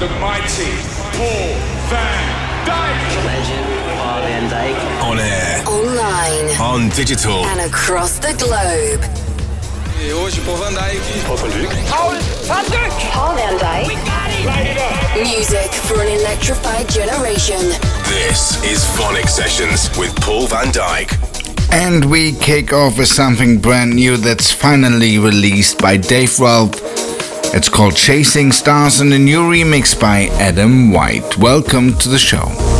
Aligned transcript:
the 0.00 0.08
mighty 0.18 0.72
Paul 1.12 1.52
van 1.92 2.24
Dyk. 2.64 3.00
Legend, 3.24 3.66
Paul 3.98 4.20
van 4.22 4.44
Dyk. 4.48 4.76
On 5.04 5.18
air, 5.18 5.62
Online 5.68 6.48
on 6.60 6.88
digital. 6.90 7.44
and 7.46 7.60
across 7.60 8.18
the 8.18 8.32
globe. 8.38 9.04
E 10.02 10.10
hoje, 10.12 10.40
Paul 10.40 10.56
van 10.56 10.72
Dyk. 10.74 11.00
Paul 11.26 11.36
van 11.36 11.50
Dyk. 13.58 13.98
Music 15.22 15.70
for 15.86 16.00
an 16.00 16.08
electrified 16.20 16.88
generation. 16.88 17.60
This 18.08 18.56
is 18.64 18.82
VONYC 18.96 19.28
Sessions 19.28 19.90
with 19.98 20.14
Paul 20.22 20.46
van 20.46 20.72
Dyk. 20.72 21.12
And 21.72 22.04
we 22.06 22.32
kick 22.32 22.72
off 22.72 22.96
with 22.98 23.08
something 23.08 23.58
brand 23.60 23.94
new 23.94 24.16
that's 24.16 24.50
finally 24.52 25.18
released 25.18 25.78
by 25.78 25.96
Dave 25.98 26.38
Ralph. 26.40 26.89
It's 27.52 27.68
called 27.68 27.96
Chasing 27.96 28.52
Stars 28.52 29.00
and 29.00 29.12
a 29.12 29.18
new 29.18 29.40
remix 29.40 29.98
by 29.98 30.26
Adam 30.38 30.92
White. 30.92 31.36
Welcome 31.36 31.94
to 31.98 32.08
the 32.08 32.16
show. 32.16 32.79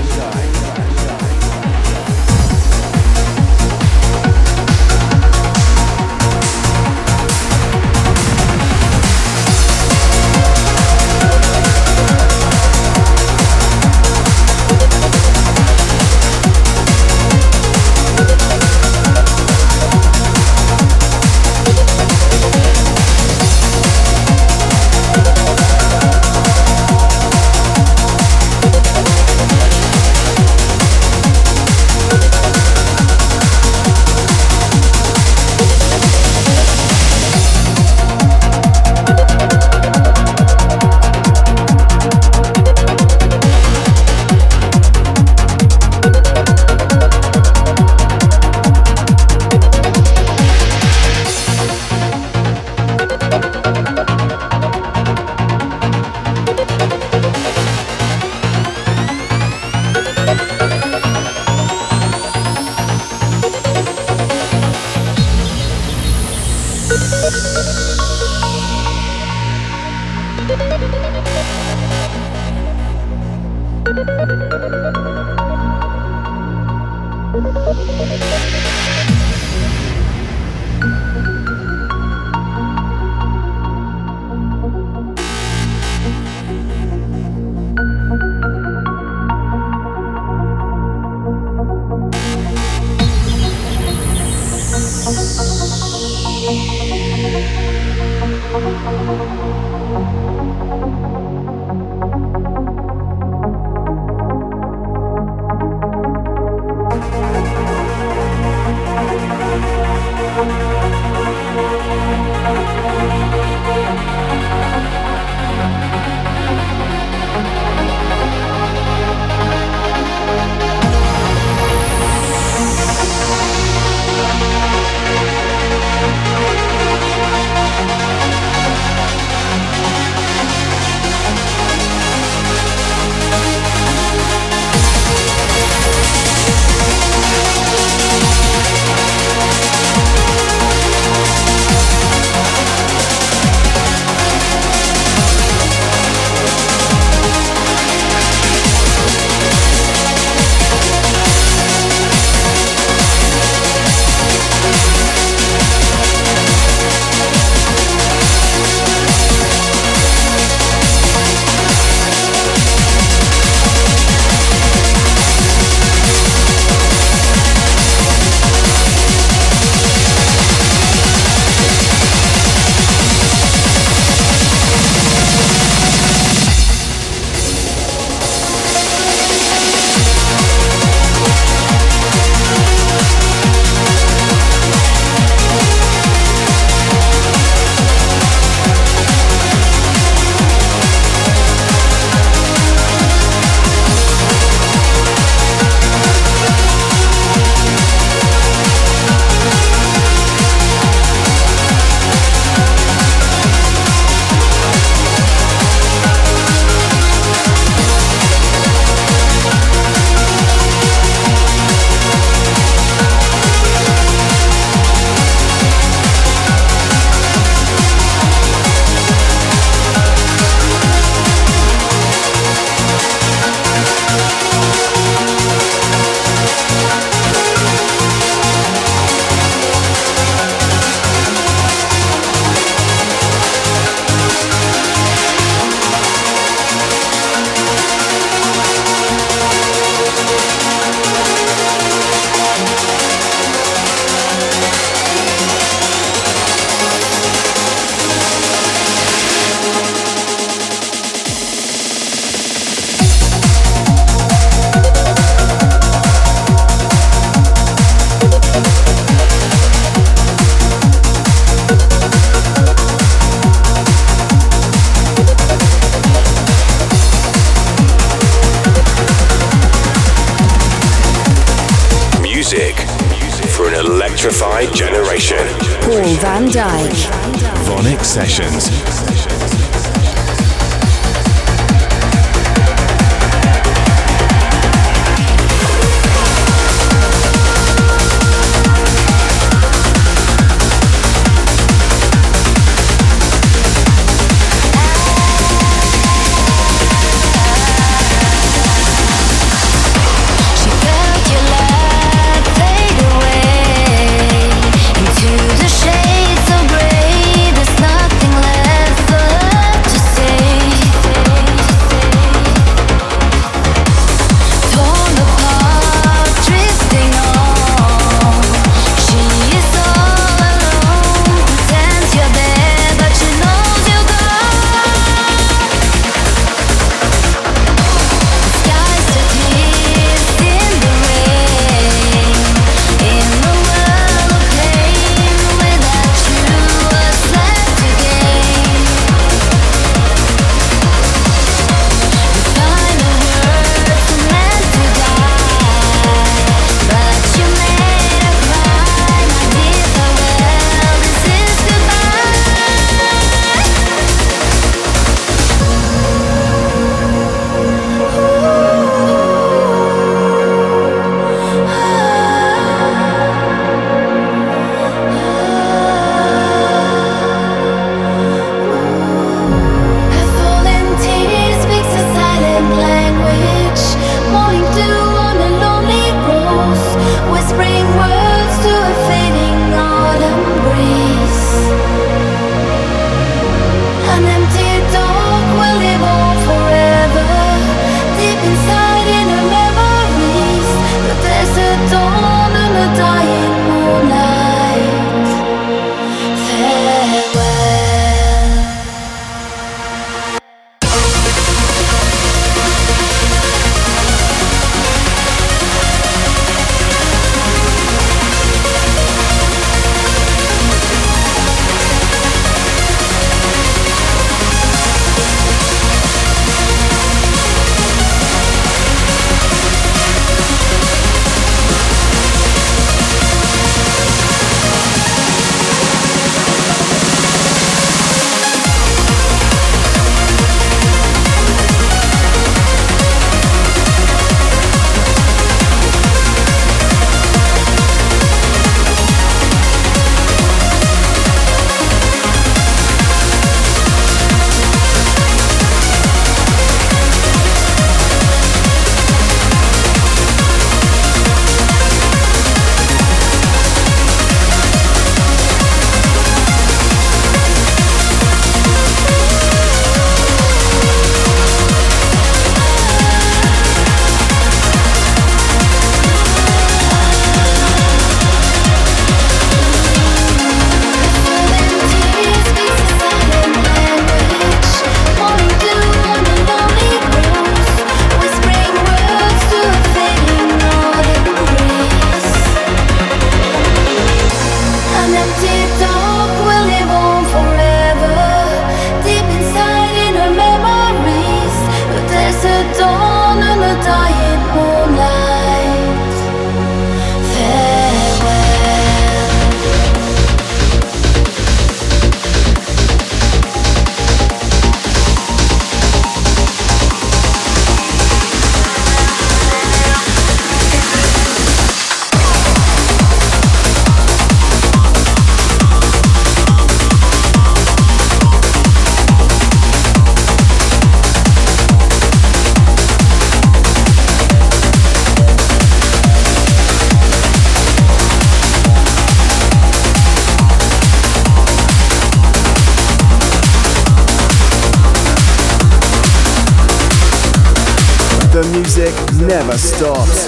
Stops. 539.61 540.25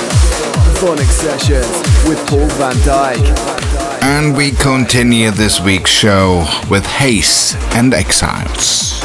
VONYC 0.80 1.10
Sessions 1.10 2.08
with 2.08 2.24
Paul 2.28 2.48
van 2.50 2.76
Dyk. 2.86 4.04
And 4.04 4.38
we 4.38 4.52
continue 4.52 5.32
this 5.32 5.60
week's 5.60 5.90
show 5.90 6.46
with 6.70 6.86
Haste 6.86 7.56
and 7.74 7.96
Exiles. 7.96 9.02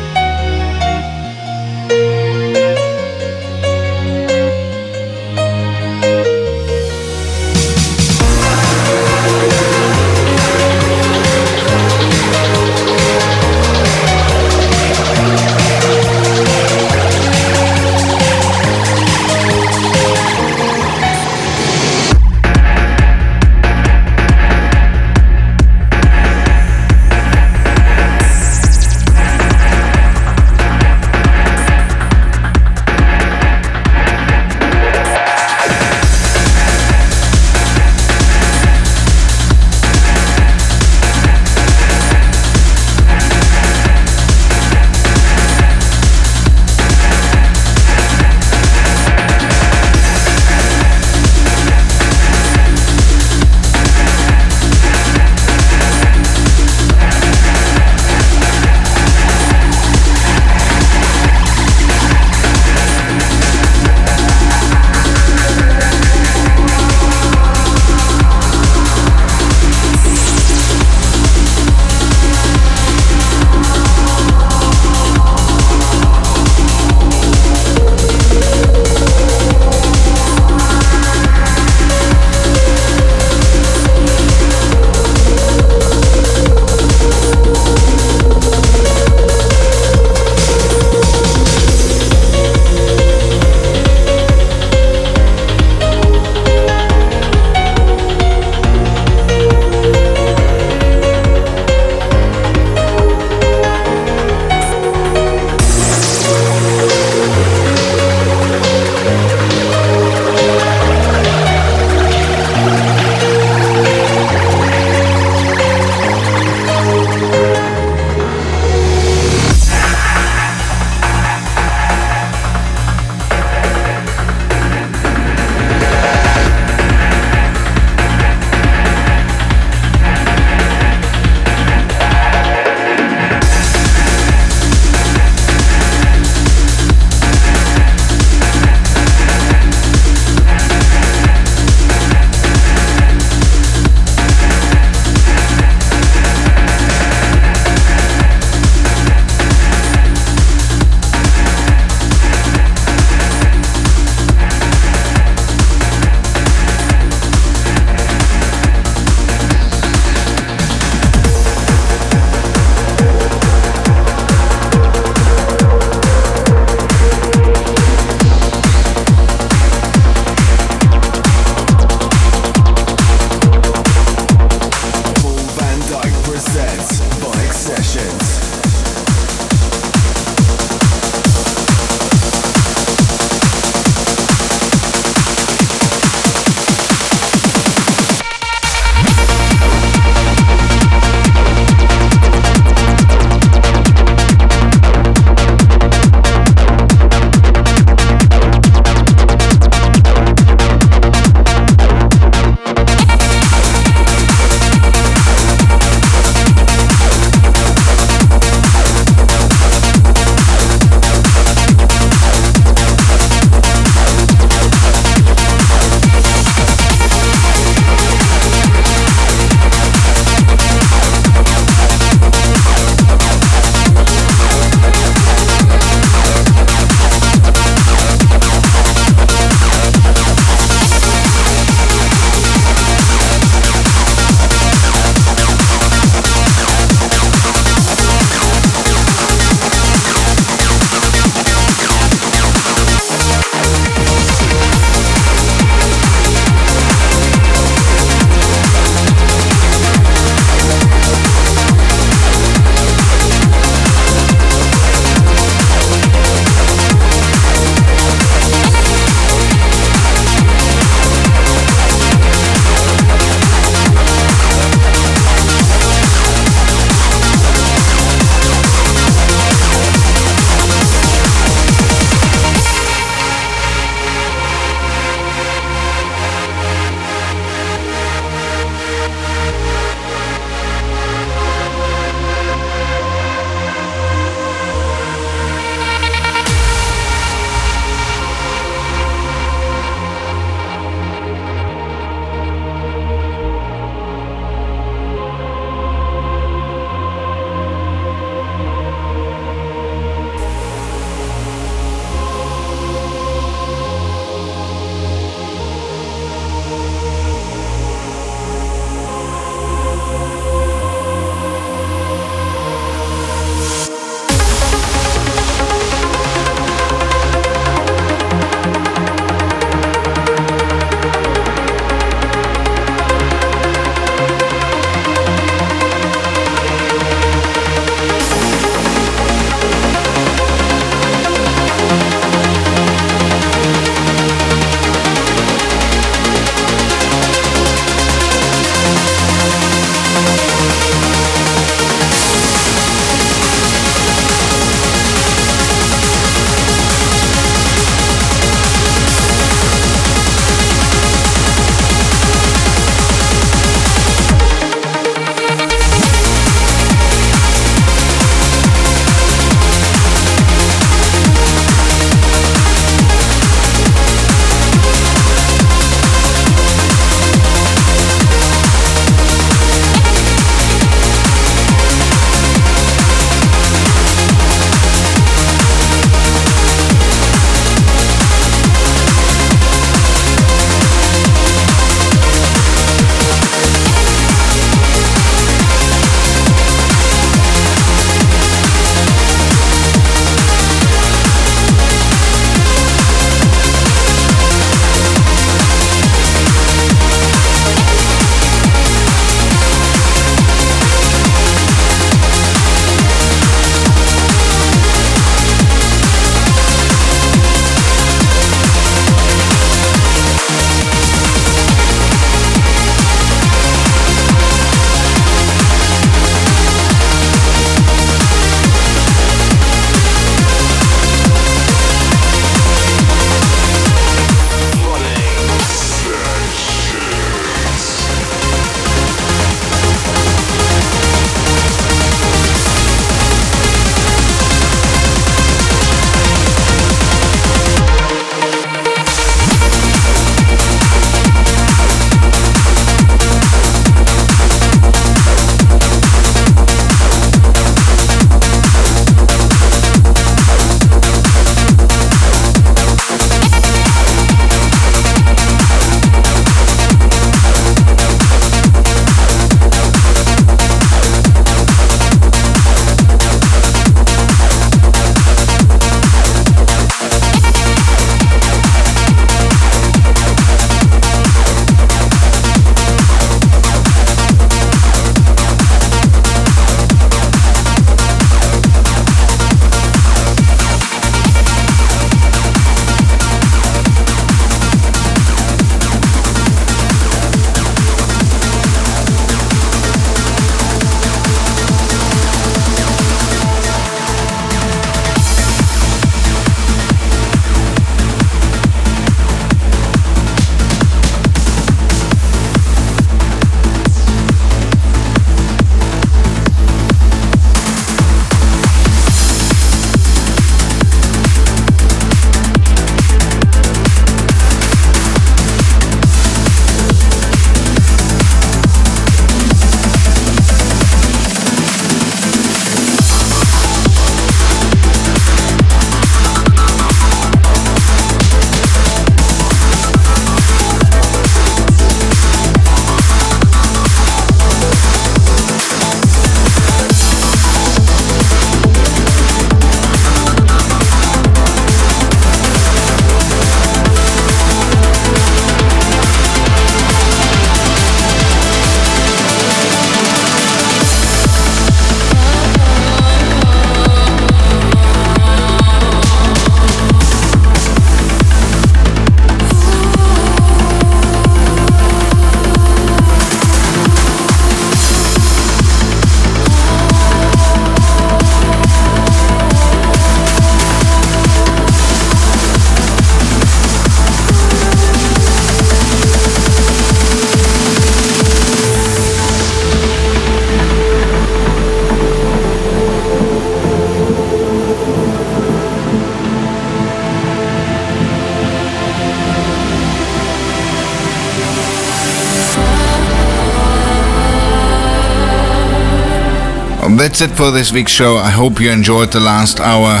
That's 597.14 597.30
it 597.30 597.36
for 597.36 597.52
this 597.52 597.70
week's 597.70 597.92
show. 597.92 598.16
I 598.16 598.30
hope 598.30 598.60
you 598.60 598.72
enjoyed 598.72 599.12
the 599.12 599.20
last 599.20 599.60
hour. 599.60 600.00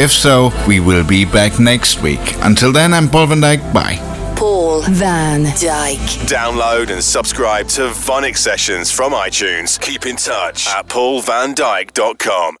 If 0.00 0.10
so, 0.10 0.52
we 0.66 0.80
will 0.80 1.06
be 1.06 1.26
back 1.26 1.60
next 1.60 2.00
week. 2.00 2.34
Until 2.40 2.72
then, 2.72 2.94
I'm 2.94 3.10
Paul 3.10 3.26
van 3.26 3.42
Dyk. 3.42 3.74
Bye. 3.74 3.98
Paul 4.36 4.80
van 4.80 5.44
Dyk. 5.44 5.98
Download 6.26 6.90
and 6.90 7.04
subscribe 7.04 7.68
to 7.76 7.90
VONYC 7.90 8.38
Sessions 8.38 8.90
from 8.90 9.12
iTunes. 9.12 9.78
Keep 9.78 10.06
in 10.06 10.16
touch 10.16 10.66
at 10.68 10.88
paulvandyk.com. 10.88 12.56